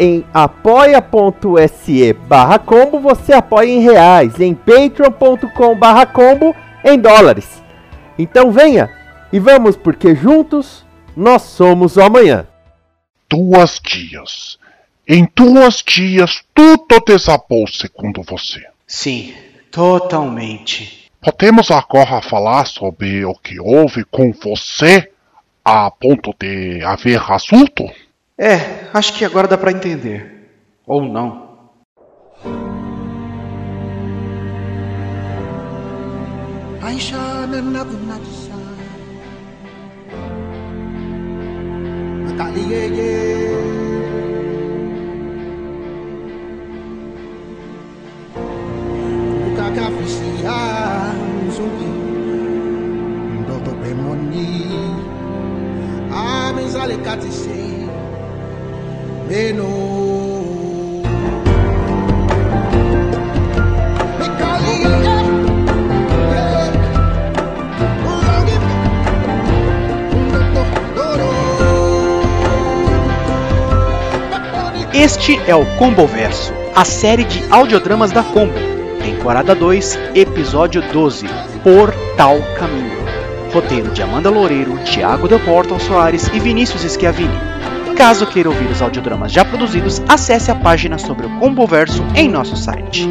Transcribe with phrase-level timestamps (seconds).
[0.00, 7.62] Em apoia.se barra combo você apoia em reais, em patreon.com barra combo em dólares.
[8.18, 8.88] Então venha
[9.32, 10.84] e vamos porque juntos
[11.16, 12.46] nós somos o amanhã
[13.28, 14.58] duas dias.
[15.06, 18.64] Em duas dias tudo desabou segundo você.
[18.86, 19.34] Sim,
[19.70, 21.10] totalmente.
[21.20, 25.10] Podemos agora falar sobre o que houve com você
[25.64, 27.84] a ponto de haver assunto?
[28.40, 30.48] É, acho que agora dá para entender.
[30.86, 31.48] Ou não.
[53.40, 54.70] ndoto pemoni
[56.10, 57.67] amizale katise
[74.94, 78.54] Este é o Comboverso, a série de audiodramas da Combo,
[78.98, 81.26] temporada 2, episódio 12,
[81.62, 82.96] Por Tal Caminho.
[83.52, 87.57] Roteiro de Amanda Loureiro, Thiago Del Porto Soares e Vinícius Schiavini.
[87.98, 92.56] Caso queira ouvir os audiodramas já produzidos, acesse a página sobre o Comboverso em nosso
[92.56, 93.08] site.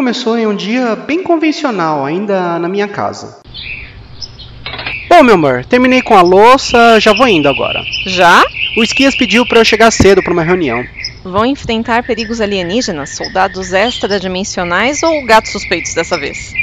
[0.00, 3.38] Começou em um dia bem convencional, ainda na minha casa.
[5.10, 7.82] Bom, meu amor, terminei com a louça, já vou indo agora.
[8.06, 8.42] Já?
[8.78, 10.82] O Esquias pediu para eu chegar cedo para uma reunião.
[11.22, 16.54] Vão enfrentar perigos alienígenas, soldados extradimensionais ou gatos suspeitos dessa vez?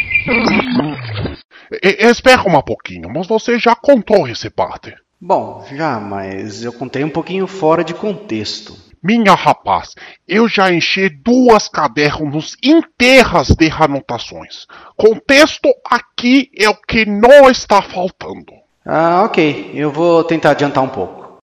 [1.83, 4.95] E, espera um pouquinho, mas você já contou esse parte.
[5.21, 8.86] Bom, já, mas eu contei um pouquinho fora de contexto.
[9.03, 9.93] Minha rapaz,
[10.27, 14.65] eu já enchi duas cadernos inteiras de anotações.
[14.95, 18.53] Contexto aqui é o que não está faltando.
[18.85, 19.71] Ah, ok.
[19.73, 21.37] Eu vou tentar adiantar um pouco.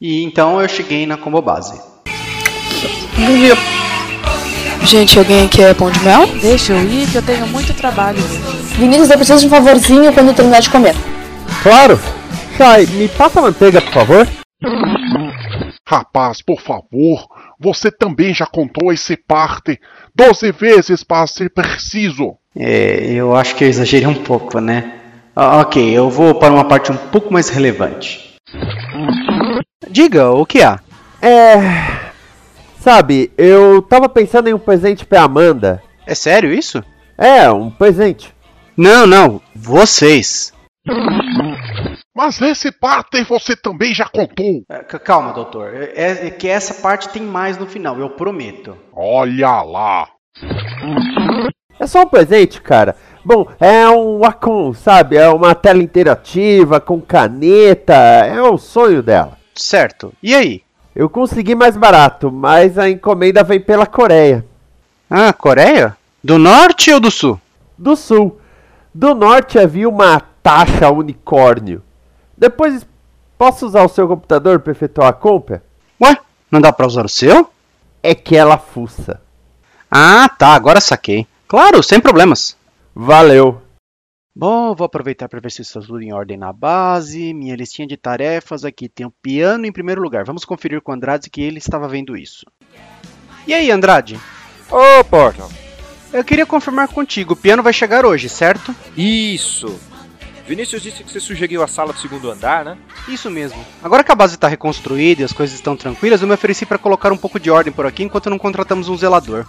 [0.00, 1.80] E então eu cheguei na combo base.
[4.82, 6.26] Gente, alguém quer pão de mel?
[6.42, 8.18] Deixa eu ir que eu tenho muito trabalho.
[8.76, 10.94] Vinícius, eu preciso de um favorzinho quando eu terminar de comer.
[11.62, 11.98] Claro!
[12.58, 14.28] Sai, me passa a manteiga, por favor.
[15.86, 17.26] Rapaz, por favor,
[17.60, 19.78] você também já contou esse parte
[20.14, 22.36] doze vezes para ser preciso.
[22.56, 25.00] É, eu acho que eu exagerei um pouco, né?
[25.36, 28.34] Ah, ok, eu vou para uma parte um pouco mais relevante.
[29.90, 30.80] Diga, o que há?
[31.20, 32.12] É.
[32.80, 35.82] Sabe, eu tava pensando em um presente pra Amanda.
[36.06, 36.82] É sério isso?
[37.18, 38.32] É, um presente.
[38.76, 40.52] Não, não, vocês.
[42.14, 44.62] Mas esse parte você também já contou.
[44.68, 45.74] É, calma, doutor.
[45.74, 48.76] É, é, que essa parte tem mais no final, eu prometo.
[48.92, 50.08] Olha lá.
[51.78, 52.94] É só um presente, cara.
[53.24, 55.16] Bom, é um Wacom, sabe?
[55.16, 57.94] É uma tela interativa com caneta.
[57.94, 59.36] É o sonho dela.
[59.52, 60.12] Certo.
[60.22, 60.62] E aí?
[60.94, 64.46] Eu consegui mais barato, mas a encomenda vem pela Coreia.
[65.10, 65.96] Ah, Coreia?
[66.22, 67.40] Do norte ou do sul?
[67.76, 68.38] Do sul.
[68.94, 71.82] Do norte havia uma taxa unicórnio.
[72.44, 72.86] Depois,
[73.38, 75.64] posso usar o seu computador para efetuar a compra?
[75.98, 76.14] Ué,
[76.50, 77.50] não dá para usar o seu?
[78.02, 79.18] É que ela fuça.
[79.90, 81.26] Ah, tá, agora saquei.
[81.48, 82.54] Claro, sem problemas.
[82.94, 83.62] Valeu.
[84.36, 87.32] Bom, vou aproveitar para ver se está tudo em ordem na base.
[87.32, 90.26] Minha listinha de tarefas aqui tem o piano em primeiro lugar.
[90.26, 92.44] Vamos conferir com o Andrade que ele estava vendo isso.
[93.46, 94.20] E aí, Andrade?
[94.70, 95.48] Ô, Portal.
[96.12, 98.76] Eu queria confirmar contigo, o piano vai chegar hoje, certo?
[98.94, 99.80] Isso.
[100.46, 102.76] Vinícius disse que você sugeriu a sala do segundo andar, né?
[103.08, 103.64] Isso mesmo.
[103.82, 106.78] Agora que a base está reconstruída e as coisas estão tranquilas, eu me ofereci para
[106.78, 109.46] colocar um pouco de ordem por aqui enquanto não contratamos um zelador.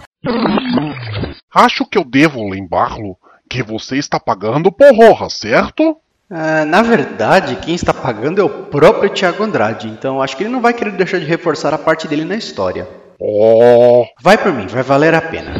[1.54, 3.16] Acho que eu devo lembrar-lo
[3.48, 5.96] que você está pagando por honra, certo?
[6.30, 10.50] Ah, na verdade, quem está pagando é o próprio Thiago Andrade, então acho que ele
[10.50, 12.88] não vai querer deixar de reforçar a parte dele na história.
[13.20, 14.04] Oh.
[14.20, 15.54] Vai por mim, vai valer a pena.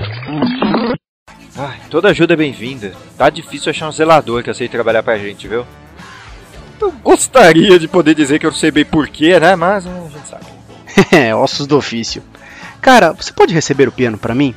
[1.58, 2.92] Ai, toda ajuda é bem-vinda.
[3.16, 5.64] Tá difícil achar um zelador que aceite trabalhar pra gente, viu?
[6.80, 9.56] Eu gostaria de poder dizer que eu sei bem porquê, né?
[9.56, 10.44] Mas a gente sabe.
[11.12, 12.22] É, ossos do ofício.
[12.80, 14.54] Cara, você pode receber o piano para mim?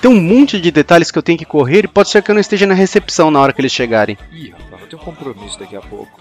[0.00, 2.34] Tem um monte de detalhes que eu tenho que correr e pode ser que eu
[2.34, 4.16] não esteja na recepção na hora que eles chegarem.
[4.32, 6.20] Ih, rapaz, vou ter um compromisso daqui a pouco.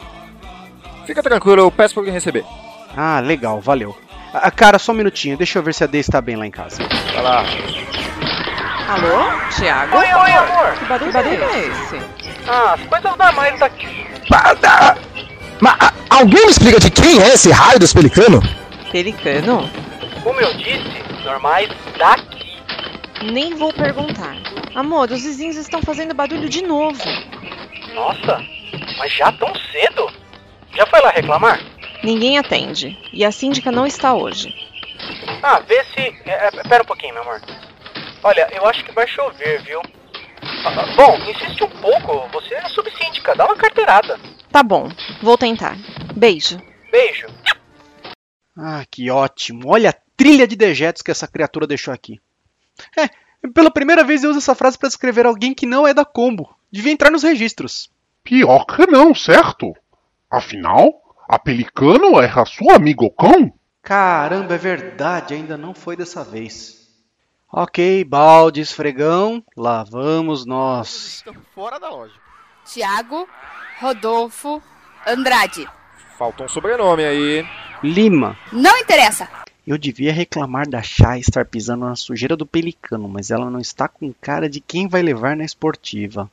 [1.05, 2.45] Fica tranquilo, eu peço pra alguém receber.
[2.95, 3.97] Ah, legal, valeu.
[4.33, 6.51] Ah, cara, só um minutinho, deixa eu ver se a D está bem lá em
[6.51, 6.81] casa.
[7.13, 7.43] Vai lá.
[8.93, 9.49] Alô?
[9.49, 9.97] Tiago?
[9.97, 10.77] Oi, oi, amor.
[10.77, 11.97] Que barulho, que barulho é esse?
[12.47, 14.05] Ah, as coisas normais daqui.
[15.59, 15.79] Mas
[16.11, 18.39] alguém me explica de quem é esse raio dos pelicano?
[18.91, 19.67] Pelicano?
[20.21, 22.61] Como eu disse, normais daqui.
[23.31, 24.35] Nem vou perguntar.
[24.75, 27.03] Amor, os vizinhos estão fazendo barulho de novo.
[27.95, 28.45] Nossa,
[28.99, 30.07] mas já tão cedo?
[30.75, 31.59] Já foi lá reclamar?
[32.03, 32.95] Ninguém atende.
[33.11, 34.53] E a síndica não está hoje.
[35.41, 36.15] Ah, vê se.
[36.25, 37.41] É, é, pera um pouquinho, meu amor.
[38.23, 39.81] Olha, eu acho que vai chover, viu?
[40.65, 42.27] Ah, bom, insiste um pouco.
[42.31, 44.17] Você é subsíndica, dá uma carteirada.
[44.49, 44.89] Tá bom,
[45.21, 45.75] vou tentar.
[46.15, 46.57] Beijo.
[46.91, 47.27] Beijo.
[48.57, 49.69] Ah, que ótimo.
[49.69, 52.19] Olha a trilha de dejetos que essa criatura deixou aqui.
[52.97, 53.09] É,
[53.49, 56.55] pela primeira vez eu uso essa frase para descrever alguém que não é da combo.
[56.71, 57.91] Devia entrar nos registros.
[58.23, 59.73] Pior que não, certo?
[60.31, 60.93] Afinal,
[61.27, 63.53] a Pelicano é a sua amiga cão?
[63.81, 66.82] Caramba, é verdade, ainda não foi dessa vez.
[67.55, 71.17] Ok, balde, esfregão, lá vamos nós.
[71.17, 72.15] Estão fora da loja.
[72.65, 73.29] Tiago,
[73.79, 74.59] Rodolfo,
[75.05, 75.69] Andrade.
[76.17, 77.45] Falta um sobrenome aí.
[77.83, 78.35] Lima.
[78.51, 79.29] Não interessa.
[79.67, 83.87] Eu devia reclamar da Chá estar pisando na sujeira do pelicano, mas ela não está
[83.87, 86.27] com cara de quem vai levar na esportiva.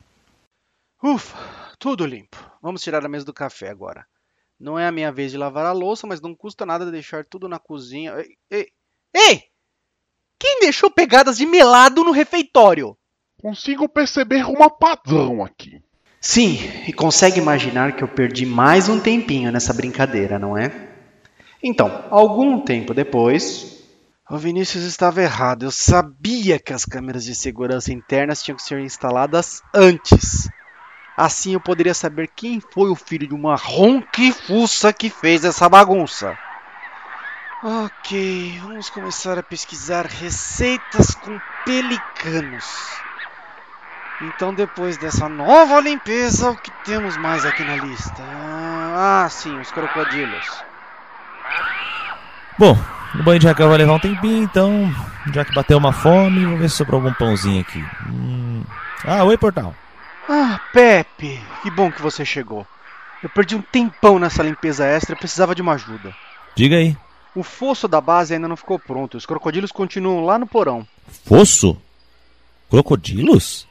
[1.03, 1.37] Ufa,
[1.77, 2.37] tudo limpo.
[2.63, 4.07] Vamos tirar a mesa do café agora.
[4.59, 7.47] Não é a minha vez de lavar a louça, mas não custa nada deixar tudo
[7.47, 8.15] na cozinha.
[8.17, 8.37] Ei!
[8.49, 8.67] Ei!
[9.13, 9.50] ei!
[10.41, 12.97] Quem deixou pegadas de melado no refeitório?
[13.39, 15.79] Consigo perceber uma padrão aqui.
[16.19, 16.57] Sim,
[16.87, 20.71] e consegue imaginar que eu perdi mais um tempinho nessa brincadeira, não é?
[21.61, 23.83] Então, algum tempo depois.
[24.27, 25.61] O Vinícius estava errado.
[25.61, 30.49] Eu sabia que as câmeras de segurança internas tinham que ser instaladas antes.
[31.15, 36.35] Assim eu poderia saber quem foi o filho de uma ronquifuça que fez essa bagunça.
[37.63, 42.65] Ok, vamos começar a pesquisar receitas com pelicanos.
[44.19, 48.23] Então, depois dessa nova limpeza, o que temos mais aqui na lista?
[48.23, 50.63] Ah, sim, os crocodilos.
[52.57, 52.75] Bom,
[53.13, 54.91] o banho de reca vai levar um tempinho, então,
[55.31, 57.85] já que bateu uma fome, vou ver se sobrou algum pãozinho aqui.
[58.07, 58.63] Hum...
[59.05, 59.75] Ah, oi, Portal.
[60.27, 62.65] Ah, Pepe, que bom que você chegou.
[63.21, 66.11] Eu perdi um tempão nessa limpeza extra e precisava de uma ajuda.
[66.55, 66.97] Diga aí.
[67.35, 69.17] O fosso da base ainda não ficou pronto.
[69.17, 70.85] Os crocodilos continuam lá no porão.
[71.25, 71.77] Fosso?
[72.69, 73.67] Crocodilos?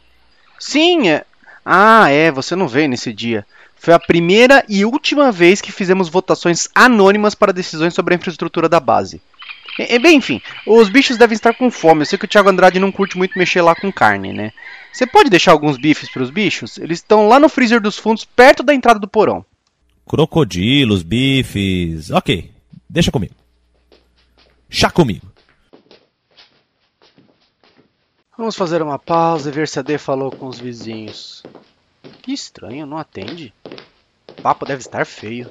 [0.59, 1.25] Sim, é.
[1.64, 3.47] Ah, é, você não veio nesse dia.
[3.76, 8.69] Foi a primeira e última vez que fizemos votações anônimas para decisões sobre a infraestrutura
[8.69, 9.21] da base.
[9.79, 12.02] É, bem, enfim, os bichos devem estar com fome.
[12.02, 14.52] Eu sei que o Thiago Andrade não curte muito mexer lá com carne, né?
[14.93, 16.76] Você pode deixar alguns bifes para os bichos?
[16.76, 19.45] Eles estão lá no freezer dos fundos, perto da entrada do porão.
[20.07, 22.11] Crocodilos, bifes.
[22.11, 22.50] Ok,
[22.88, 23.39] deixa comigo.
[24.72, 25.26] Chá comigo.
[28.38, 31.42] Vamos fazer uma pausa e ver se a D falou com os vizinhos.
[32.22, 33.52] Que estranho, não atende.
[34.28, 35.50] O papo deve estar feio.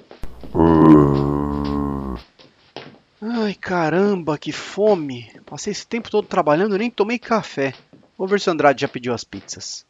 [3.21, 5.29] Ai caramba, que fome!
[5.45, 7.73] Passei esse tempo todo trabalhando e nem tomei café.
[8.17, 9.85] Vou ver se o Andrade já pediu as pizzas.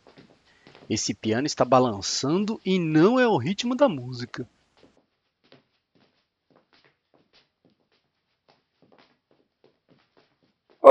[0.89, 4.49] Esse piano está balançando e não é o ritmo da música.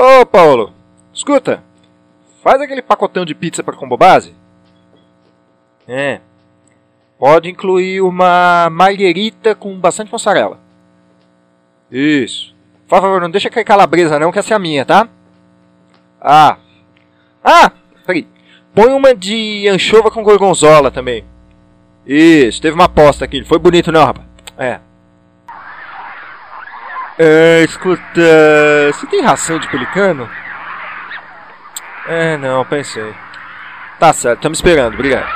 [0.01, 0.71] Ô, Paulo,
[1.13, 1.61] escuta.
[2.41, 4.33] Faz aquele pacotão de pizza para combo base.
[5.85, 6.21] É.
[7.17, 10.57] Pode incluir uma marguerita com bastante mussarela.
[11.91, 12.55] Isso.
[12.87, 15.09] Por favor, não deixa cair calabresa não, que essa é a minha, tá?
[16.21, 16.55] Ah.
[17.43, 17.73] Ah,
[18.05, 18.25] peraí.
[18.73, 21.25] Põe uma de anchova com gorgonzola também.
[22.05, 23.43] Isso, teve uma aposta aqui.
[23.43, 24.25] Foi bonito, não, rapaz?
[24.57, 24.79] É.
[27.21, 28.01] É, escuta.
[28.93, 30.29] Você tem ração de pelicano?
[32.07, 33.13] É, não, pensei.
[33.99, 35.27] Tá certo, estamos esperando, obrigado.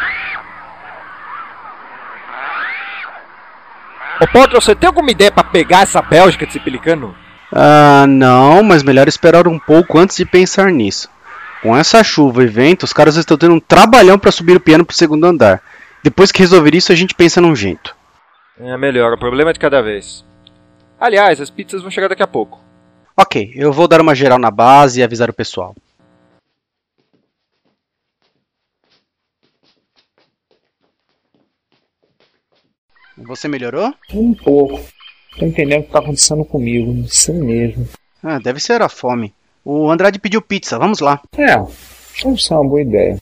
[4.21, 7.13] Ô Potter, você tem alguma ideia pra pegar essa Bélgica desse pelicano?
[7.51, 11.09] Ah, não, mas melhor esperar um pouco antes de pensar nisso.
[11.61, 14.85] Com essa chuva e vento, os caras estão tendo um trabalhão para subir o piano
[14.85, 15.61] pro segundo andar.
[16.01, 17.93] Depois que resolver isso, a gente pensa num jeito.
[18.57, 20.23] É melhor, o problema é de cada vez.
[21.03, 22.61] Aliás, as pizzas vão chegar daqui a pouco.
[23.17, 25.75] Ok, eu vou dar uma geral na base e avisar o pessoal.
[33.17, 33.93] Você melhorou?
[34.13, 34.79] Um pouco.
[35.37, 37.85] Tô entendendo o que tá acontecendo comigo, isso mesmo.
[38.23, 39.35] Ah, deve ser a fome.
[39.65, 41.19] O Andrade pediu pizza, vamos lá.
[41.37, 41.57] É,
[42.23, 43.17] deve ser uma boa ideia.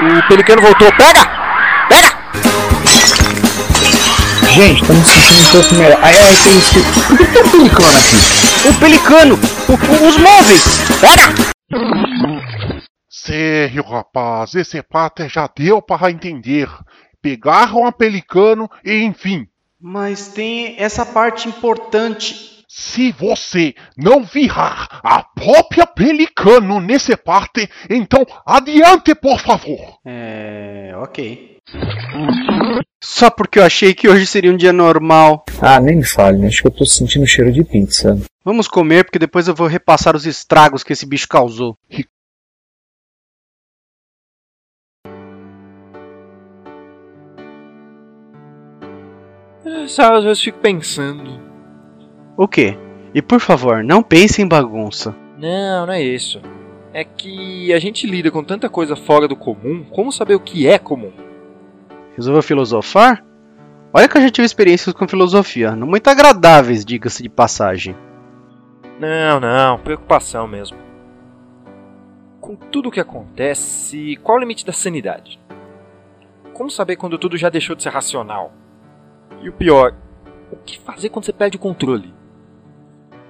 [0.00, 0.90] O pelicano voltou.
[0.96, 1.26] Pega!
[1.26, 1.39] Pega!
[4.54, 5.98] Gente, me sentindo um pouco melhor.
[6.02, 6.74] Ai, ai, tem isso.
[7.06, 8.68] Por que tem um pelicano aqui?
[8.68, 9.38] O pelicano!
[9.68, 10.64] O, o, os móveis!
[11.00, 11.50] Pega!
[13.08, 16.68] Sério, rapaz, esse pater já deu para entender.
[17.22, 19.46] Pegaram a pelicano e enfim.
[19.80, 22.64] Mas tem essa parte importante.
[22.68, 29.98] Se você não virar a própria pelicano nesse parte, então adiante, por favor.
[30.04, 30.92] É.
[30.96, 31.59] ok.
[33.02, 35.44] Só porque eu achei que hoje seria um dia normal.
[35.60, 38.18] Ah, nem me fale, acho que eu tô sentindo cheiro de pizza.
[38.44, 41.76] Vamos comer, porque depois eu vou repassar os estragos que esse bicho causou.
[49.88, 51.40] Sabe, às vezes fico pensando.
[52.36, 52.76] O quê?
[53.14, 55.14] E por favor, não pense em bagunça.
[55.36, 56.40] Não, não é isso.
[56.92, 60.66] É que a gente lida com tanta coisa fora do comum, como saber o que
[60.66, 61.12] é comum?
[62.16, 63.24] Resolveu filosofar?
[63.92, 67.96] Olha que eu já tive experiências com filosofia, não muito agradáveis, diga-se de passagem.
[69.00, 70.78] Não, não, preocupação mesmo.
[72.40, 75.40] Com tudo o que acontece, qual o limite da sanidade?
[76.52, 78.52] Como saber quando tudo já deixou de ser racional?
[79.42, 79.94] E o pior,
[80.52, 82.12] o que fazer quando você perde o controle?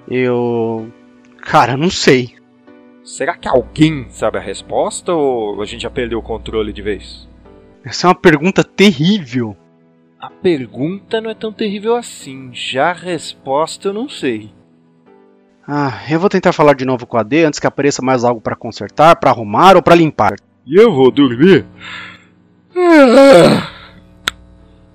[0.08, 0.90] Eu.
[1.38, 2.34] Cara, não sei.
[3.04, 7.29] Será que alguém sabe a resposta ou a gente já perdeu o controle de vez?
[7.84, 9.56] Essa é uma pergunta terrível.
[10.18, 14.52] A pergunta não é tão terrível assim, já a resposta eu não sei.
[15.66, 18.40] Ah, eu vou tentar falar de novo com a D antes que apareça mais algo
[18.40, 20.34] para consertar, para arrumar ou para limpar.
[20.66, 21.64] E eu vou dormir?
[22.76, 23.70] Ah,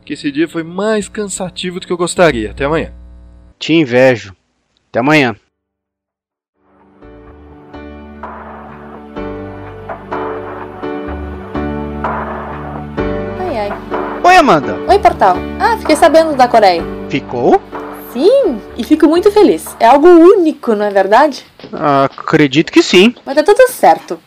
[0.05, 2.51] que esse dia foi mais cansativo do que eu gostaria.
[2.51, 2.93] Até amanhã.
[3.57, 4.35] Te invejo.
[4.89, 5.35] Até amanhã.
[14.35, 14.75] Oi, Amanda.
[14.89, 15.37] Oi, Portal.
[15.61, 16.83] Ah, fiquei sabendo da Coreia.
[17.09, 17.61] Ficou?
[18.11, 19.73] Sim, e fico muito feliz.
[19.79, 21.45] É algo único, não é verdade?
[22.03, 23.15] acredito que sim.
[23.25, 24.19] Mas tá tudo certo.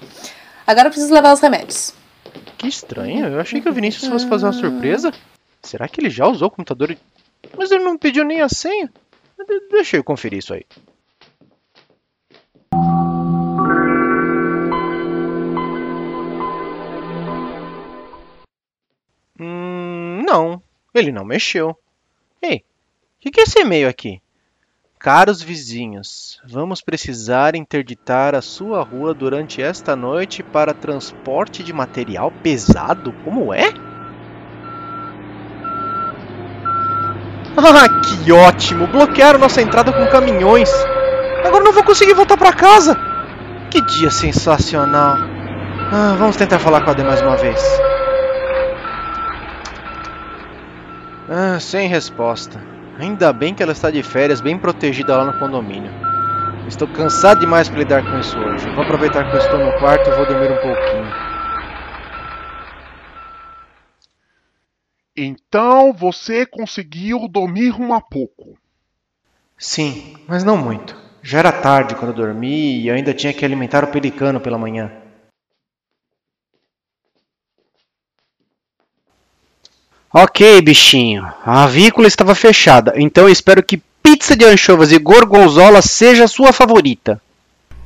[0.66, 1.92] Agora eu preciso levar os remédios.
[2.56, 5.12] Que estranho, eu achei que o Vinícius fosse fazer uma surpresa.
[5.62, 6.96] Será que ele já usou o computador?
[7.54, 8.90] Mas ele não pediu nem a senha.
[9.46, 10.64] De- Deixa eu conferir isso aí.
[20.28, 20.62] Não,
[20.94, 21.74] ele não mexeu.
[22.42, 22.62] Ei, o
[23.20, 24.20] que, que é esse e-mail aqui?
[24.98, 32.30] Caros vizinhos, vamos precisar interditar a sua rua durante esta noite para transporte de material
[32.42, 33.14] pesado?
[33.24, 33.72] Como é?
[37.56, 38.86] Ah, que ótimo!
[38.86, 40.70] Bloquearam nossa entrada com caminhões.
[41.44, 42.96] Agora não vou conseguir voltar para casa.
[43.70, 45.16] Que dia sensacional.
[45.90, 47.60] Ah, vamos tentar falar com a D mais uma vez.
[51.28, 52.58] Ah, sem resposta.
[52.98, 55.92] Ainda bem que ela está de férias, bem protegida lá no condomínio.
[56.66, 58.68] Estou cansado demais para lidar com isso hoje.
[58.70, 61.28] Vou aproveitar que eu estou no quarto e vou dormir um pouquinho.
[65.14, 68.56] Então você conseguiu dormir um pouco.
[69.56, 70.96] Sim, mas não muito.
[71.22, 74.56] Já era tarde quando eu dormi e eu ainda tinha que alimentar o pelicano pela
[74.56, 74.90] manhã.
[80.12, 81.30] Ok, bichinho.
[81.44, 86.28] A avícola estava fechada, então eu espero que pizza de anchovas e gorgonzola seja a
[86.28, 87.20] sua favorita.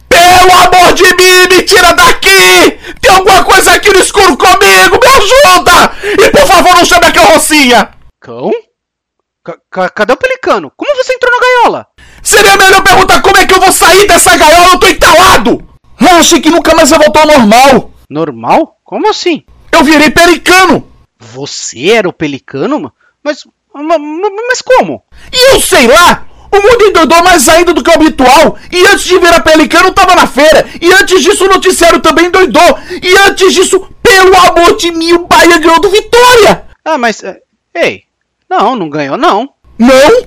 [0.08, 2.78] Pelo amor de mim, me tira daqui!
[3.00, 5.92] Tem alguma coisa aqui no escuro comigo, me ajuda!
[6.04, 7.90] E por favor, não chame a carrocinha!
[8.20, 8.52] Cão?
[8.52, 10.72] C -c cadê o pelicano?
[10.76, 11.86] Como você entrou na gaiola?
[12.22, 15.66] Seria melhor perguntar como é que eu vou sair dessa gaiola, eu tô entalado!
[16.00, 17.90] Eu achei que nunca mais ia voltar ao normal!
[18.08, 18.76] Normal?
[18.84, 19.42] Como assim?
[19.72, 20.91] Eu virei pelicano!
[21.22, 22.92] Você era o pelicano?
[23.22, 23.44] Mas.
[23.74, 25.02] Mas, como?
[25.32, 26.26] E eu sei lá!
[26.54, 28.58] O mundo endoidou mais ainda do que o habitual.
[28.70, 30.68] E antes de virar pelicano, tava na feira.
[30.82, 32.78] E antes disso, o noticiário também endoidou.
[33.02, 36.66] E antes disso, pelo amor de mim, o Bahia ganhou do Vitória!
[36.84, 37.24] Ah, mas.
[37.24, 37.40] eh,
[37.74, 38.02] Ei,
[38.50, 39.54] não, não ganhou, não.
[39.78, 40.26] Não?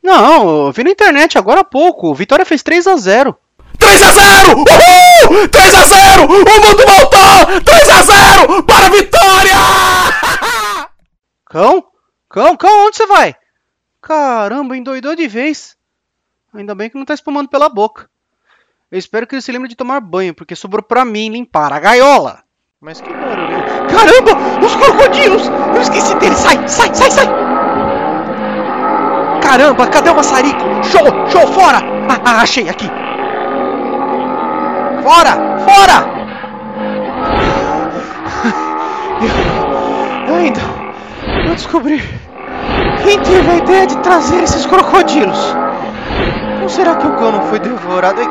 [0.00, 2.14] Não, eu vi na internet agora há pouco.
[2.14, 3.36] Vitória fez 3 a 0
[3.84, 5.48] 3 a 0 Uhul!
[5.48, 7.60] 3 a 0 O mundo voltou!
[7.62, 9.56] 3 a 0 para a Vitória!
[11.44, 11.84] Cão?
[12.30, 13.36] Cão, cão, onde você vai?
[14.00, 15.76] Caramba, endoidou de vez.
[16.54, 18.08] Ainda bem que não tá espumando pela boca.
[18.90, 21.78] Eu espero que ele se lembre de tomar banho, porque sobrou pra mim limpar a
[21.78, 22.42] gaiola.
[22.80, 23.62] Mas que barulho.
[23.88, 25.48] Caramba, os crocodilos!
[25.74, 26.38] Eu esqueci deles.
[26.38, 27.26] Sai, sai, sai, sai!
[29.42, 30.64] Caramba, cadê o maçarico?
[30.82, 31.78] Show, show, fora!
[32.08, 33.03] Ah, ah, achei aqui.
[35.04, 36.24] Fora, fora!
[40.26, 40.60] Eu ainda
[41.46, 42.02] não descobri
[43.02, 45.38] quem teve a ideia de trazer esses crocodilos.
[46.62, 48.22] Ou será que o cão não foi devorado?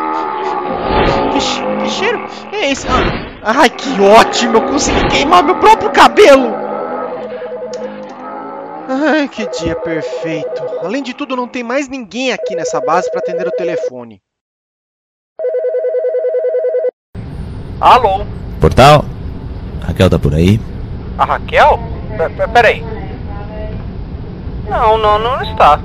[1.32, 1.40] Que,
[1.84, 2.88] que cheiro é esse?
[2.88, 4.58] Ah, Ai, que ótimo!
[4.58, 6.56] Eu consegui queimar meu próprio cabelo!
[8.90, 10.64] Ai, que dia perfeito.
[10.84, 14.20] Além de tudo, não tem mais ninguém aqui nessa base para atender o telefone.
[17.84, 18.26] Alô?
[18.62, 19.04] Portal?
[19.86, 20.58] Raquel tá por aí?
[21.18, 21.78] A Raquel?
[22.18, 22.82] P- Peraí.
[24.70, 25.80] Não, não, não está.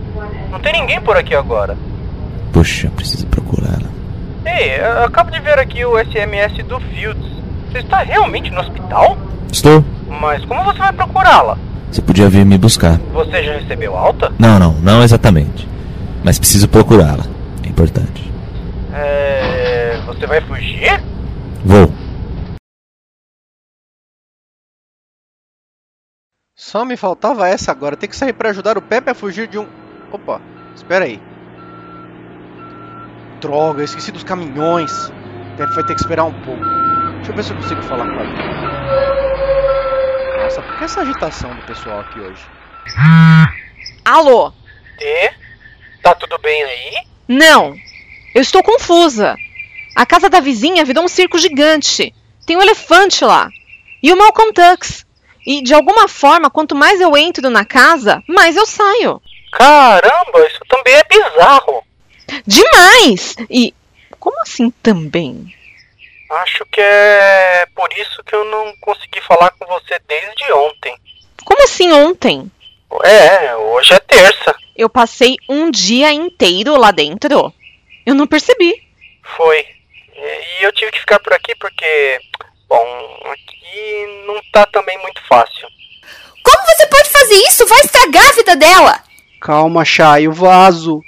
[0.52, 1.76] Não tem ninguém por aqui agora.
[2.52, 3.88] Puxa, preciso procurá-la.
[4.46, 7.26] Ei, eu acabo de ver aqui o SMS do Fields.
[7.72, 9.18] Você está realmente no hospital?
[9.52, 9.84] Estou.
[10.20, 11.58] Mas como você vai procurá-la?
[11.90, 12.98] Você podia vir me buscar.
[13.12, 14.32] Você já recebeu alta?
[14.38, 15.66] Não, não, não exatamente.
[16.22, 17.24] Mas preciso procurá-la.
[17.64, 18.30] É importante.
[18.94, 19.98] É.
[20.06, 21.02] Você vai fugir?
[21.64, 21.88] Vou.
[26.54, 27.96] Só me faltava essa agora.
[27.96, 29.66] Tem que sair para ajudar o Pepe a fugir de um.
[30.12, 30.40] Opa,
[30.74, 31.20] espera aí.
[33.40, 35.10] Droga, eu esqueci dos caminhões.
[35.56, 36.62] Pepe vai ter que esperar um pouco.
[37.16, 38.32] Deixa eu ver se eu consigo falar com ele.
[40.42, 42.42] Nossa, por que essa agitação do pessoal aqui hoje?
[44.04, 44.52] Alô?
[45.00, 45.30] E?
[46.02, 47.06] Tá tudo bem aí?
[47.26, 47.74] Não.
[48.34, 49.36] Eu estou confusa.
[49.98, 52.14] A casa da vizinha virou um circo gigante.
[52.46, 53.50] Tem um elefante lá.
[54.00, 55.04] E o Malcolm Tux.
[55.44, 59.20] E de alguma forma, quanto mais eu entro na casa, mais eu saio.
[59.50, 61.82] Caramba, isso também é bizarro.
[62.46, 63.34] Demais!
[63.50, 63.74] E
[64.20, 65.52] como assim também?
[66.30, 70.96] Acho que é por isso que eu não consegui falar com você desde ontem.
[71.44, 72.48] Como assim ontem?
[73.02, 74.54] É, hoje é terça.
[74.76, 77.52] Eu passei um dia inteiro lá dentro.
[78.06, 78.80] Eu não percebi.
[79.36, 79.77] Foi.
[80.18, 82.20] E e eu tive que ficar por aqui porque,
[82.68, 85.68] bom, aqui não tá também muito fácil.
[86.42, 87.66] Como você pode fazer isso?
[87.66, 89.00] Vai estragar a vida dela!
[89.40, 91.00] Calma, Chay, o vaso.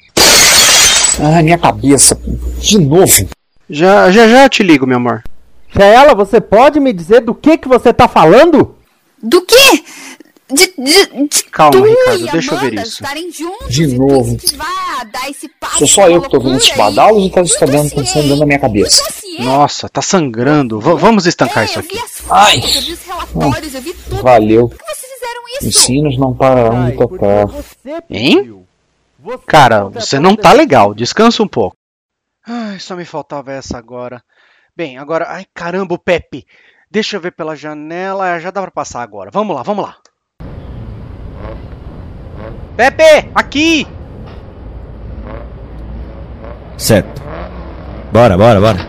[1.20, 2.16] Ai, minha cabeça.
[2.60, 3.28] De novo.
[3.68, 5.22] Já, já, já eu te ligo, meu amor.
[5.76, 8.76] Shaela, você pode me dizer do que que você tá falando?
[9.22, 9.84] Do quê?
[10.52, 13.02] De, de, de Calma, tu Ricardo, e deixa eu ver isso.
[13.32, 14.36] juntos De novo.
[15.28, 16.76] esse Sou só eu que tô vendo aí.
[16.76, 19.02] badalos ou tá isso tá dando dentro da minha cabeça?
[19.38, 20.80] Nossa, tá sangrando.
[20.80, 21.98] V- vamos estancar isso vi aqui.
[22.28, 22.60] Ai.
[24.22, 24.68] Valeu.
[24.68, 25.68] Por que vocês fizeram isso?
[25.68, 27.46] Os sinos não pararão de tocar.
[28.10, 28.66] Hein?
[29.46, 30.94] Cara, você não tá legal.
[30.94, 31.76] Descansa um pouco.
[32.46, 34.22] Ai, só me faltava essa agora.
[34.76, 35.26] Bem, agora.
[35.28, 36.46] Ai, caramba, o Pepe.
[36.90, 38.38] Deixa eu ver pela janela.
[38.40, 39.30] Já dá pra passar agora.
[39.32, 39.96] Vamos lá, vamos lá.
[42.80, 43.86] Pepe, aqui!
[46.78, 47.20] Certo.
[48.10, 48.88] Bora, bora, bora.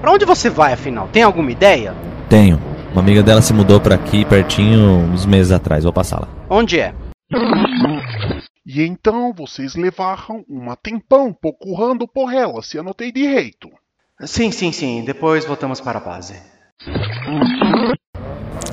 [0.00, 1.08] Pra onde você vai, afinal?
[1.08, 1.94] Tem alguma ideia?
[2.30, 2.58] Tenho.
[2.92, 4.80] Uma amiga dela se mudou pra aqui pertinho
[5.12, 5.84] uns meses atrás.
[5.84, 6.28] Vou passar lá.
[6.48, 6.94] Onde é?
[8.64, 13.68] E então vocês levaram uma tempão procurando por ela, se anotei direito.
[14.22, 15.04] Sim, sim, sim.
[15.04, 16.40] Depois voltamos para a base.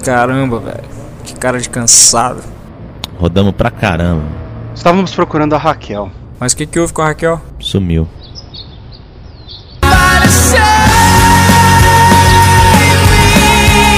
[0.05, 0.89] Caramba, velho.
[1.25, 2.41] Que cara de cansado.
[3.19, 4.23] Rodamos pra caramba.
[4.73, 6.09] Estávamos procurando a Raquel.
[6.39, 7.41] Mas o que, que houve com a Raquel?
[7.59, 8.07] Sumiu.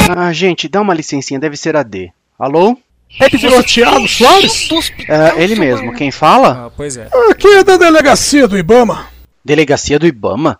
[0.10, 2.12] Ah, gente, dá uma licencinha, deve ser a D.
[2.40, 2.76] Alô?
[3.20, 4.70] É que virou Thiago Soares?
[5.08, 5.94] É, ele mesmo.
[5.94, 6.66] Quem fala?
[6.66, 7.08] Ah, pois é.
[7.30, 9.08] Aqui é da delegacia do Ibama.
[9.46, 10.60] Delegacia do Ibama?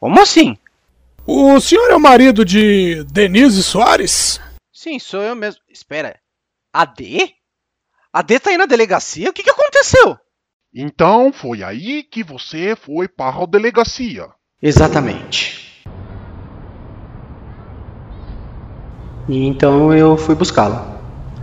[0.00, 0.58] Como assim?
[1.24, 4.40] O senhor é o marido de Denise Soares?
[4.72, 5.60] Sim, sou eu mesmo.
[5.70, 6.16] Espera.
[6.72, 7.34] A D?
[8.14, 9.28] A D tá aí na delegacia?
[9.28, 10.16] O que, que aconteceu?
[10.72, 14.28] Então foi aí que você foi para a delegacia.
[14.62, 15.84] Exatamente.
[19.28, 20.96] E então eu fui buscá-la.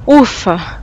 [0.07, 0.81] Ufa!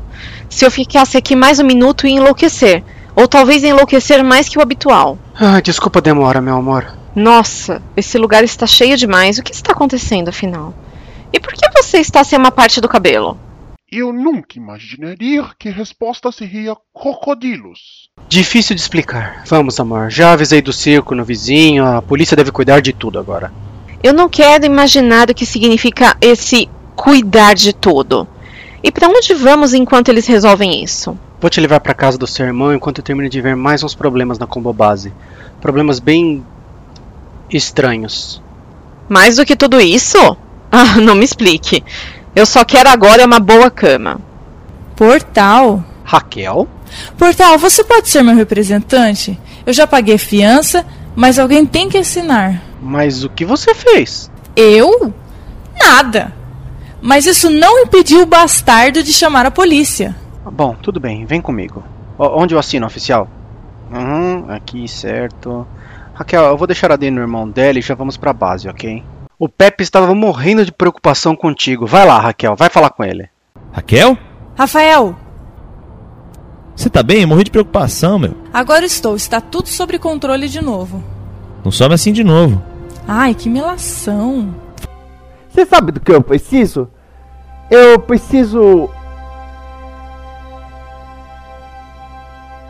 [0.50, 2.84] Se eu ficasse aqui mais um minuto ia enlouquecer.
[3.16, 5.18] Ou talvez enlouquecer mais que o habitual.
[5.34, 6.86] Ah, desculpa a demora, meu amor.
[7.16, 9.38] Nossa, esse lugar está cheio demais.
[9.38, 10.74] O que está acontecendo afinal?
[11.32, 13.40] E por que você está sem uma parte do cabelo?
[13.90, 18.10] Eu nunca imaginaria que a resposta seria crocodilos.
[18.28, 19.44] Difícil de explicar.
[19.46, 20.10] Vamos, amor.
[20.10, 23.50] Já avisei do circo no vizinho, a polícia deve cuidar de tudo agora.
[24.02, 28.28] Eu não quero imaginar o que significa esse cuidar de tudo.
[28.82, 31.18] E para onde vamos enquanto eles resolvem isso?
[31.40, 33.94] Vou te levar para casa do seu irmão enquanto eu termino de ver mais uns
[33.94, 35.14] problemas na combo base.
[35.62, 36.44] Problemas bem
[37.50, 38.42] estranhos.
[39.08, 40.36] Mais do que tudo isso?
[40.70, 41.82] Ah, não me explique.
[42.34, 44.20] Eu só quero agora uma boa cama.
[44.96, 45.84] Portal.
[46.04, 46.68] Raquel?
[47.16, 49.38] Portal, você pode ser meu representante?
[49.66, 52.62] Eu já paguei fiança, mas alguém tem que assinar.
[52.80, 54.30] Mas o que você fez?
[54.56, 55.12] Eu?
[55.78, 56.32] Nada.
[57.00, 60.16] Mas isso não impediu o bastardo de chamar a polícia.
[60.50, 61.84] Bom, tudo bem, vem comigo.
[62.16, 63.28] O onde eu assino, oficial?
[63.92, 65.66] Uhum, aqui, certo.
[66.14, 69.04] Raquel, eu vou deixar a Dani no irmão dela e já vamos pra base, ok?
[69.38, 71.86] O Pepe estava morrendo de preocupação contigo.
[71.86, 73.28] Vai lá, Raquel, vai falar com ele.
[73.70, 74.18] Raquel?
[74.56, 75.14] Rafael!
[76.74, 77.22] Você tá bem?
[77.22, 78.34] Eu morri de preocupação, meu.
[78.52, 81.04] Agora estou, está tudo sob controle de novo.
[81.64, 82.60] Não some assim de novo.
[83.06, 84.52] Ai, que melação.
[85.48, 86.88] Você sabe do que eu preciso?
[87.70, 88.90] Eu preciso.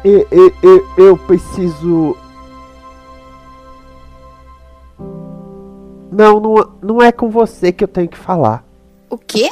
[0.04, 2.16] Eu, eu, eu, eu preciso.
[6.10, 8.64] Não, não, não é com você que eu tenho que falar.
[9.10, 9.50] O quê?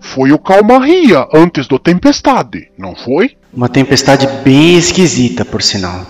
[0.00, 3.36] Foi o calmaria antes do tempestade, não foi?
[3.52, 6.04] Uma tempestade bem esquisita, por sinal.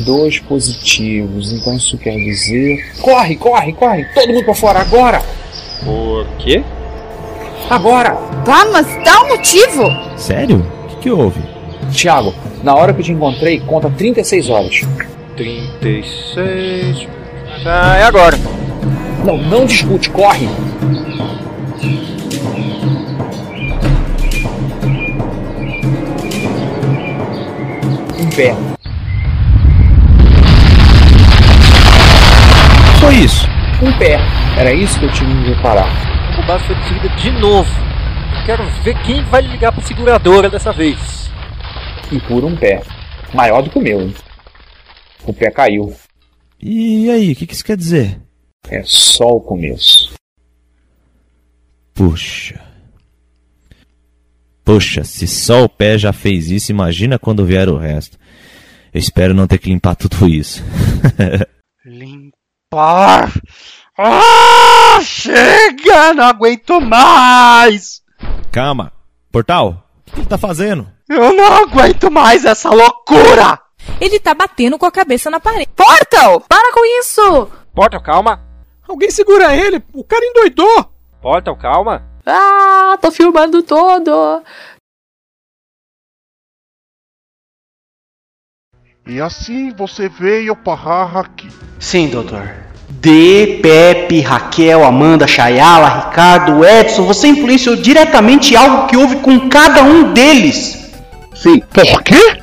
[0.00, 2.92] Dois positivos, então isso quer dizer.
[3.00, 4.04] Corre, corre, corre!
[4.14, 5.22] Todo mundo pra fora agora!
[5.84, 6.62] Por quê?
[7.70, 8.12] Agora!
[8.44, 9.84] Tá, mas dá um motivo!
[10.16, 10.66] Sério?
[10.84, 11.40] O que, que houve?
[11.92, 14.80] Tiago, na hora que eu te encontrei, conta 36 horas.
[15.36, 17.06] 36.
[17.64, 18.38] Ah, é agora.
[19.24, 20.48] Não, não discute, corre!
[28.18, 28.73] Um pé.
[33.14, 33.46] Isso?
[33.82, 34.18] Um pé.
[34.58, 35.88] Era isso que eu tinha que reparar.
[36.38, 37.70] A base foi destruída de novo.
[38.40, 41.30] Eu quero ver quem vai ligar pra seguradora dessa vez.
[42.10, 42.82] E por um pé.
[43.32, 44.14] Maior do que o meu, hein?
[45.26, 45.94] O pé caiu.
[46.60, 48.20] E aí, o que, que isso quer dizer?
[48.68, 50.14] É só o começo.
[51.92, 52.60] Puxa.
[54.64, 58.18] Puxa, se só o pé já fez isso, imagina quando vier o resto.
[58.92, 60.62] Eu espero não ter que limpar tudo isso.
[61.84, 62.43] Limpar?
[62.78, 63.28] Ah,
[65.02, 66.14] chega!
[66.14, 68.02] Não aguento mais!
[68.50, 68.92] Calma.
[69.30, 70.88] Portal, o que ele tá fazendo?
[71.08, 73.60] Eu não aguento mais essa loucura!
[74.00, 75.70] Ele tá batendo com a cabeça na parede.
[75.76, 76.40] Portal!
[76.40, 77.48] Para com isso!
[77.74, 78.40] Portal, calma.
[78.88, 80.90] Alguém segura ele, o cara endoidou!
[81.20, 82.02] Portal, calma.
[82.26, 84.42] Ah, tô filmando todo!
[89.06, 91.46] E assim você veio parar aqui.
[91.78, 92.54] Sim, doutor.
[92.88, 99.82] D, Pepe, Raquel, Amanda, Chayala, Ricardo, Edson, você influenciou diretamente algo que houve com cada
[99.82, 100.90] um deles.
[101.34, 101.60] Sim.
[101.70, 102.38] Por quê?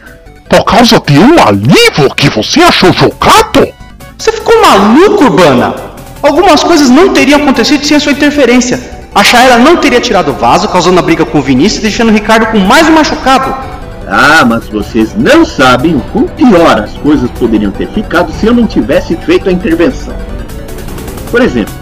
[0.47, 3.67] Por causa de um alívio que você achou jogado?
[4.15, 5.73] Você ficou maluco, Urbana?
[6.21, 8.79] Algumas coisas não teriam acontecido sem a sua interferência.
[9.15, 12.09] A Chayala não teria tirado o vaso, causando a briga com o Vinícius e deixando
[12.09, 13.80] o Ricardo com mais um machucado.
[14.13, 18.53] Ah, mas vocês não sabem o quão pior as coisas poderiam ter ficado se eu
[18.53, 20.13] não tivesse feito a intervenção.
[21.31, 21.73] Por exemplo,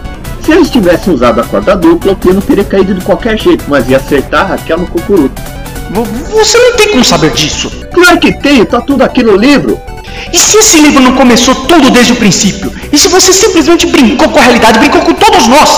[0.45, 3.89] se eles tivessem usado a corda dupla, o piano teria caído de qualquer jeito, mas
[3.89, 5.41] ia acertar a Raquel no cucuruto.
[6.31, 7.71] Você não tem como saber disso.
[7.91, 9.81] Claro que tenho, tá tudo aqui no livro.
[10.31, 12.71] E se esse livro não começou tudo desde o princípio?
[12.93, 15.69] E se você simplesmente brincou com a realidade, brincou com todos nós?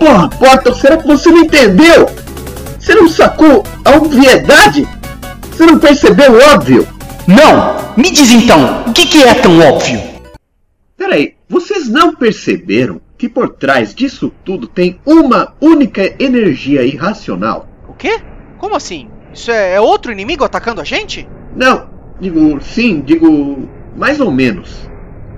[0.00, 2.10] Porra, Portal, será que você não entendeu?
[2.76, 4.84] Você não sacou a obviedade?
[5.56, 6.86] Você não percebeu o óbvio?
[7.26, 7.96] Não!
[7.96, 9.98] Me diz então, o que, que é tão óbvio?
[10.98, 17.66] Peraí, vocês não perceberam que por trás disso tudo tem uma única energia irracional?
[17.88, 18.20] O quê?
[18.58, 19.08] Como assim?
[19.32, 21.26] Isso é, é outro inimigo atacando a gente?
[21.56, 21.88] Não,
[22.20, 23.66] digo sim, digo
[23.96, 24.86] mais ou menos.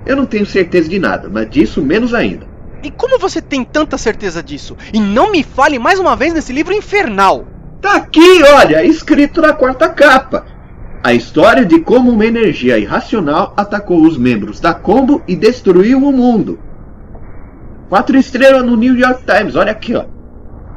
[0.05, 2.45] Eu não tenho certeza de nada, mas disso menos ainda.
[2.83, 4.77] E como você tem tanta certeza disso?
[4.93, 7.47] E não me fale mais uma vez nesse livro infernal.
[7.81, 10.45] Tá aqui, olha, escrito na quarta capa.
[11.03, 16.13] A história de como uma energia irracional atacou os membros da Combo e destruiu o
[16.13, 16.59] mundo.
[17.89, 20.05] Quatro estrelas no New York Times, olha aqui, ó.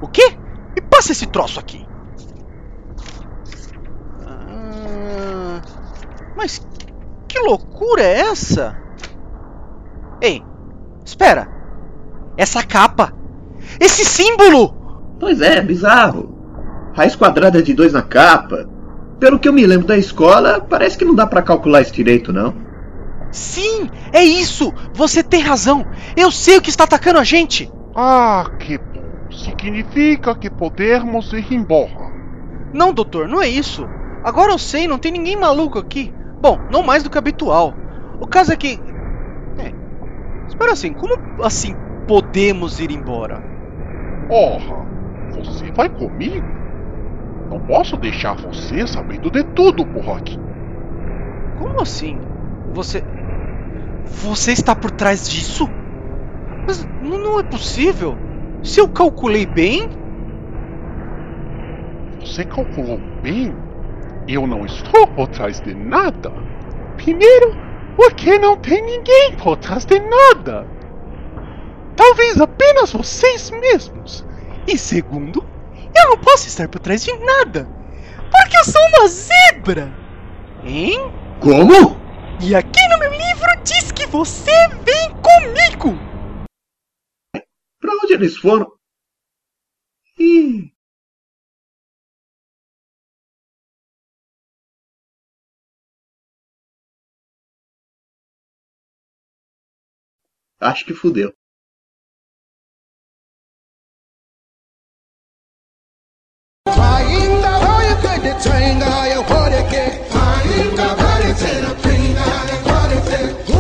[0.02, 0.38] O quê?
[0.76, 1.86] Me passa esse troço aqui.
[4.26, 5.62] Ah,
[6.38, 6.66] mas
[7.28, 8.78] que loucura é essa?
[10.22, 10.44] Ei,
[11.04, 11.50] espera.
[12.38, 13.14] Essa capa.
[13.80, 14.74] Esse símbolo.
[15.20, 16.41] Pois é, bizarro.
[16.94, 18.68] Raiz quadrada de 2 na capa.
[19.20, 22.34] Pelo que eu me lembro da escola, parece que não dá para calcular isso direito,
[22.34, 22.54] não.
[23.32, 24.74] Sim, é isso.
[24.94, 25.86] Você tem razão.
[26.18, 27.72] Eu sei o que está atacando a gente.
[27.96, 29.02] Ah, que bom.
[29.32, 32.12] Significa que podemos ir embora.
[32.74, 33.88] Não, doutor, não é isso.
[34.24, 36.14] Agora eu sei, não tem ninguém maluco aqui.
[36.42, 37.74] Bom, não mais do que habitual.
[38.20, 38.80] O caso é que.
[39.58, 39.72] É.
[40.48, 41.76] Espera assim, como assim
[42.08, 43.42] podemos ir embora?
[44.30, 44.86] Ora,
[45.36, 46.61] você vai comigo?
[47.52, 49.86] Não posso deixar você sabendo de tudo
[50.16, 50.40] aqui.
[51.60, 52.18] Como assim?
[52.74, 53.04] Você.
[54.06, 55.70] Você está por trás disso?
[56.66, 58.18] Mas não é possível.
[58.64, 59.90] Se eu calculei bem.
[62.22, 63.54] Você calculou bem?
[64.30, 66.32] Eu não estou por trás de nada.
[66.96, 67.54] Primeiro,
[67.98, 70.66] porque não tem ninguém por trás de nada.
[71.98, 74.26] Talvez apenas vocês mesmos.
[74.66, 75.51] E segundo,
[75.96, 77.66] eu não posso estar por trás de nada.
[78.32, 79.92] Porque eu sou uma zebra.
[80.64, 81.00] Hein?
[81.42, 82.00] Como?
[82.42, 84.52] E aqui no meu livro diz que você
[84.84, 85.98] vem comigo.
[87.80, 88.72] Pra onde eles foram?
[90.18, 90.72] Ih.
[100.60, 101.34] Acho que fudeu.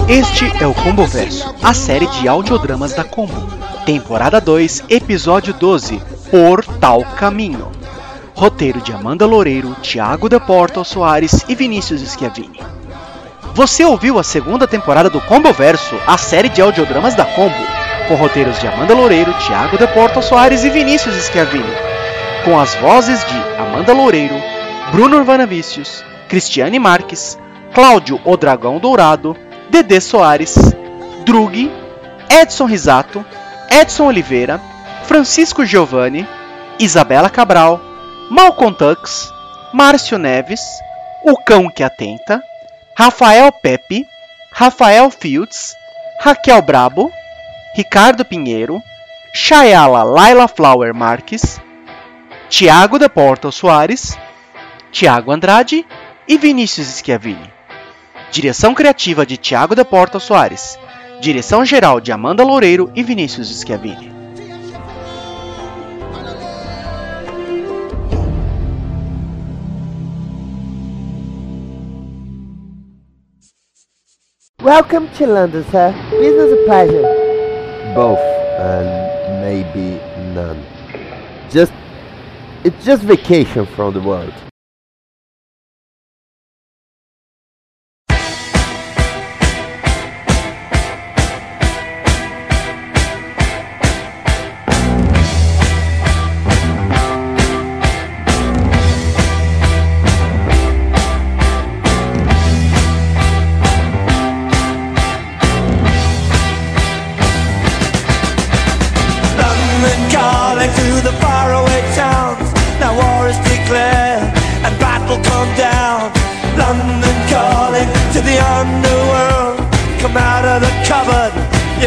[0.07, 3.49] Este é o Combo Verso, a série de audiodramas da Combo.
[3.85, 7.71] Temporada 2, episódio 12, Por Tal Caminho.
[8.35, 12.59] Roteiro de Amanda Loureiro, Thiago de Porto Soares e Vinícius Schiavini.
[13.53, 17.55] Você ouviu a segunda temporada do Combo Verso, a série de audiodramas da Combo,
[18.07, 21.90] com roteiros de Amanda Loureiro, Thiago de Porto Soares e Vinícius Schiavini,
[22.43, 24.35] com as vozes de Amanda Loureiro,
[24.91, 27.37] Bruno Urbanavicius, Cristiane Marques,
[27.73, 29.35] Cláudio O Dragão Dourado,
[29.69, 30.55] Dedê Soares,
[31.23, 31.71] Drug,
[32.29, 33.25] Edson Risato,
[33.69, 34.59] Edson Oliveira,
[35.03, 36.27] Francisco Giovanni,
[36.79, 37.79] Isabela Cabral,
[38.29, 39.31] Malcolm Tux,
[39.73, 40.61] Márcio Neves,
[41.23, 42.41] O Cão que Atenta,
[42.97, 44.05] Rafael Pepe,
[44.51, 45.75] Rafael Fields,
[46.21, 47.11] Raquel Brabo,
[47.75, 48.81] Ricardo Pinheiro,
[49.33, 51.59] Chayala Laila Flower Marques,
[52.51, 54.19] Tiago da Porta Soares,
[54.91, 55.85] Tiago Andrade
[56.27, 57.49] e Vinícius Schiavini.
[58.29, 60.77] Direção criativa de Tiago da Porta Soares.
[61.21, 64.11] Direção geral de Amanda Loureiro e Vinícius Schiavini.
[74.61, 75.93] Welcome to London, sir.
[76.19, 77.07] Business or pleasure?
[77.95, 78.19] Both,
[78.59, 80.01] and maybe
[80.35, 80.61] none.
[81.49, 81.71] Just,
[82.63, 84.50] it's just vacation from the world.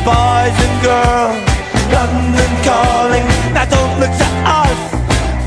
[0.04, 1.40] Boys and girls.
[1.88, 3.24] London calling,
[3.56, 4.80] now don't look to us.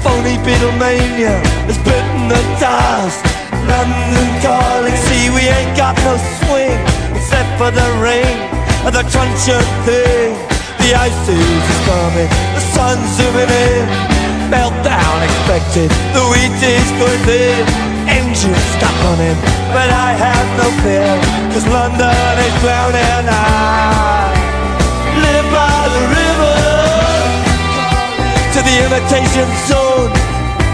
[0.01, 1.37] Phony Beatlemania
[1.69, 3.21] has bitten the dust.
[3.69, 6.77] London calling, see we ain't got no swing
[7.13, 8.37] except for the ring
[8.81, 10.33] of the truncheon thing.
[10.81, 13.85] The ice is coming, the sun's zooming in.
[14.49, 17.61] Meltdown expected, the wheat is going thin.
[18.09, 19.37] Engines stop running,
[19.75, 21.13] but I have no fear,
[21.51, 23.27] cause London is drowning.
[23.27, 24.16] I
[28.57, 30.09] to the imitation zone.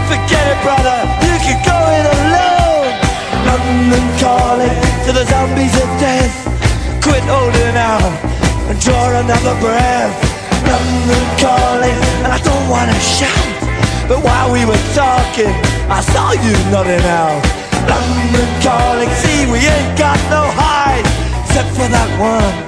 [0.08, 2.88] Forget it, brother, you can go it alone.
[3.44, 6.32] London calling to the zombies of death.
[7.04, 8.08] Quit holding out,
[8.72, 10.16] and draw another breath.
[10.64, 13.52] London calling, and I don't wanna shout.
[14.08, 15.52] But while we were talking,
[15.92, 17.44] I saw you nodding out.
[17.84, 21.04] London calling, see we ain't got no hide,
[21.44, 22.63] except for that one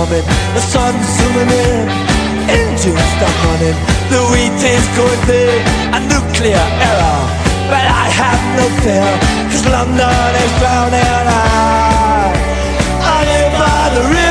[0.00, 0.24] coming,
[0.56, 1.84] the sun's zooming in,
[2.48, 3.76] engines stop running,
[4.08, 5.60] the wheat is going big,
[5.96, 7.20] a nuclear error.
[7.68, 9.10] But I have no fear,
[9.50, 11.26] cause London is drowning.
[11.28, 12.32] I,
[13.12, 14.29] I live by the river.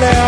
[0.00, 0.27] down.